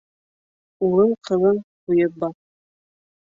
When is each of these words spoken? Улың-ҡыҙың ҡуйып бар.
Улың-ҡыҙың 0.87 1.61
ҡуйып 1.91 2.17
бар. 2.25 2.35